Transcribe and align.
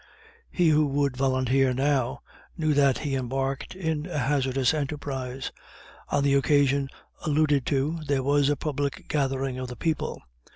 He 0.49 0.69
who 0.69 0.87
would 0.87 1.15
volunteer 1.15 1.75
now, 1.75 2.21
knew 2.57 2.73
that 2.73 2.97
he 2.97 3.15
embarked 3.15 3.75
in 3.75 4.07
a 4.07 4.17
hazardous 4.17 4.73
enterprise. 4.73 5.51
On 6.09 6.23
the 6.23 6.33
occasion 6.33 6.89
alluded 7.23 7.67
to, 7.67 7.99
there 8.07 8.23
was 8.23 8.49
a 8.49 8.55
public 8.57 9.07
gathering 9.07 9.59
of 9.59 9.67
the 9.67 9.75
people. 9.75 10.19